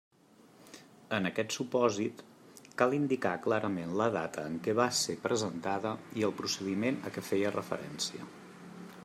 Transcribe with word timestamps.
En 1.17 1.29
aquest 1.29 1.53
supòsit, 1.57 2.23
cal 2.81 2.95
indicar 2.99 3.35
clarament 3.45 3.93
la 4.01 4.09
data 4.17 4.47
en 4.53 4.57
què 4.69 4.75
va 4.81 4.89
ser 5.03 5.19
presentada 5.27 5.93
i 6.23 6.27
el 6.31 6.37
procediment 6.43 7.01
a 7.11 7.17
què 7.19 7.29
feia 7.31 7.55
referència. 7.61 8.29